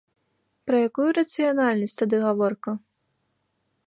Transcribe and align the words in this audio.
Пра 0.69 0.77
якую 0.87 1.05
рацыянальнасць 1.19 1.95
тады 2.01 2.17
гаворка? 2.25 2.71